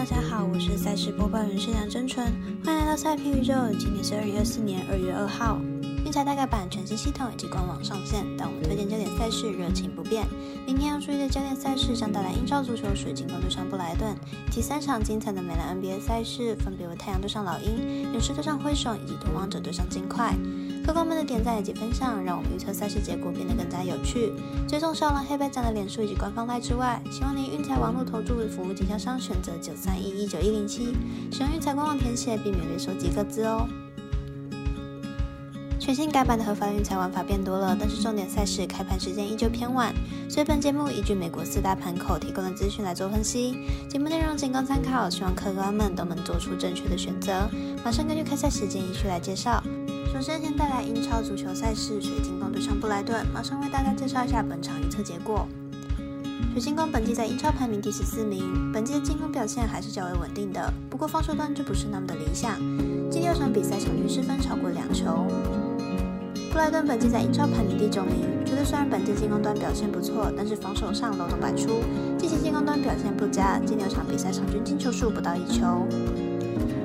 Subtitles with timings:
[0.00, 2.26] 大家好，我是赛事播报员是梁真纯，
[2.64, 3.52] 欢迎来到赛评宇宙。
[3.78, 5.60] 今天是二零二四年二月二号，
[6.06, 10.26] 运彩大改版全新系统以及官网上线，但我们推荐焦点赛事热情不变。
[10.66, 14.16] 明天要注意的焦点赛事将带来英超足球水晶宫对上布莱顿，
[14.50, 20.34] 第三场精彩的美兰 NBA 赛事，分别为太阳对上老鹰、勇士对上灰熊以及夺王者对上金块。
[20.90, 24.32] 客官们的点赞以及分享，让我们预测赛事结果变得更加有趣。
[24.66, 30.92] 追踪少浪黑白奖的脸书以及官方赖之外，希望您运彩网络投注服务经销商选择九三一一九一零七，
[31.30, 33.68] 使用运彩官网填写，避免略收几个字哦。
[35.78, 39.94] 全新改版的合法运彩玩法变多了，但是重点赛事开盘时间依旧偏晚，
[40.28, 43.54] 所以本节目依据美国四大盘口提供的资讯来做分析。
[43.88, 47.48] 节目内容仅供参考，希望客官们都能做出正确的选择。
[47.84, 49.62] 马上根据开赛时间依序来介绍。
[50.12, 53.24] 首先，先带来英超足球赛事，水晶宫对上布莱顿。
[53.32, 55.46] 马上为大家介绍一下本场预测结果。
[56.52, 62.58] 水晶宫本季在英超排名第十四名，本季的进攻表现还是较为稳定的，不过防守端就不是那么的理想。
[63.08, 65.24] 近六场比赛场均失分超过两球。
[66.52, 71.84] 布莱顿本季在英超排名第九名，球队虽然本季进攻端表现不错，但是防守上漏洞百出，
[72.18, 75.86] 近期进攻端表现不佳，近六场比赛场均进球数不到一球。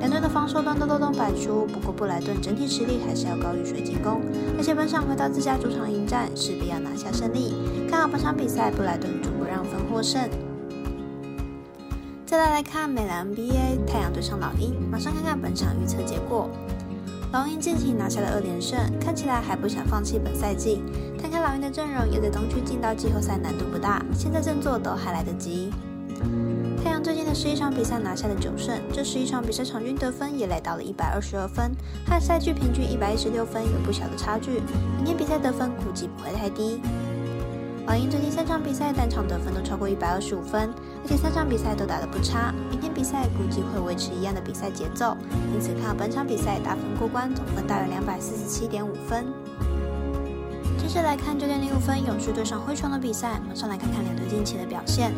[0.00, 4.22] 两队的防守端都漏洞百出，不过布莱顿整体实力还是要高于水晶宫，
[4.56, 7.54] 而且本场回到自家主场迎战，势必要拿下胜利。
[7.88, 10.26] 看好本场比赛，布莱顿主不让分获胜。
[12.24, 16.48] 再来来看美兰 NBA，太阳对上老鹰，马上看看本场预测结果。
[17.30, 20.82] 老鹰近期拿下了二连胜，看起来还不想放弃本赛季。
[21.20, 25.70] 看看老鹰的阵容，也在东区进到季后赛难度不大，现在振作都还来得及。
[26.82, 31.72] 太阳最近的十一场比赛拿下了九胜，这十一场比赛场均得分也来到了一百二十二分，
[32.06, 34.62] 和赛季平均一百一十六分有不小的差距。
[34.96, 36.80] 明天比赛得分估计不会太低。
[37.86, 40.70] 老鹰最近三场比赛单场得分都超过一百二十五分，
[41.02, 42.54] 而且三场比赛都打得不差。
[42.70, 45.16] 明天比赛估计会维持一样的比赛节奏，
[45.52, 49.26] 因此看好本场比赛打分过关，总分大约两百四十七点五分。
[50.78, 55.12] 接着来看九点零五分勇士对上灰熊的比赛，马上来看看两队近期的表现。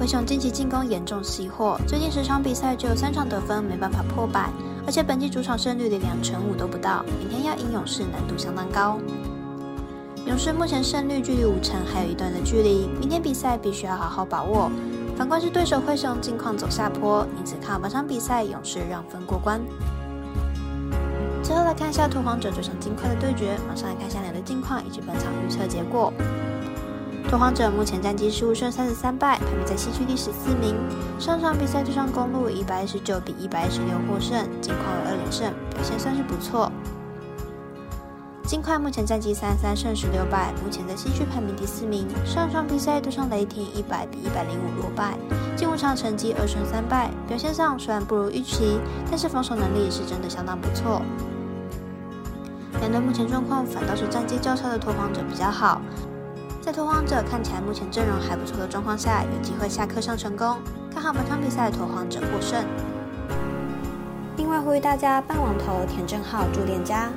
[0.00, 4.50] 灰熊近期进攻严重熄火，最近十场比赛只有三场得分，没办法破百，
[4.86, 8.98] 而且本季主场胜率连两成五都不到，明天要赢勇士难度相当高。
[10.24, 14.72] 勇士目前胜率距离五成还有一段的距离，明天比赛必须要好好把握。
[15.18, 19.60] 反观是对手灰熊近况走下坡，因此看本场比赛勇士让分过关。
[21.42, 26.10] 最后来看一下拓荒者这场金块的对决，马上来看一下两队近况以及本场预测结果。
[27.28, 30.74] 拓荒者目前战绩十五胜三十三败，排名在西区第十四名。
[31.18, 36.70] 上场比赛对上公路一百一十九比一百一十六获胜，近况有二连胜，表现算是不错。
[38.44, 42.08] 金块目前战绩三十三胜十六败，目前在西区排名第四名。
[42.24, 45.16] 上场比赛对上雷霆一百比一百零五落败，
[45.56, 51.00] 近五场成绩二胜三败，表现上虽然不如预期，但是防守能力是真的相当不错。
[52.80, 55.80] 两队目前状况反倒是战绩较差的拓荒者比较好。
[56.60, 60.58] 在拓荒者看起来目前阵容还不错的状况下，有机会下课上成功，
[60.92, 62.62] 看好本场比赛的拓荒者获胜。
[64.36, 67.08] 另外呼吁大家办网投填证号助店家，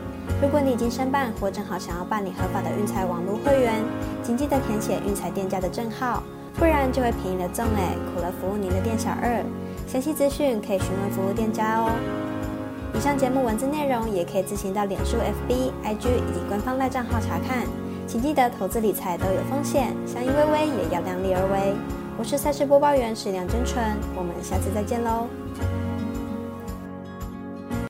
[0.42, 3.84] 如果你已经申办或正好想要办理合法的运财网络会员，
[4.24, 6.24] 请记得填写运财店家的证号，
[6.56, 9.44] 不然就会便宜了赠哎，苦了服务您的店小二。
[9.86, 11.92] 详细资讯可以询问服务店家哦。
[12.96, 17.68] 以上节目文字内容也可以自行到脸书、FB、IG 以及官方赖账号查看。
[18.14, 21.74] 请记得，投资理财都有风险，相依微微也要量力而为。
[22.16, 23.84] 我是赛事播报员史梁真纯，
[24.16, 25.28] 我们下次再见喽。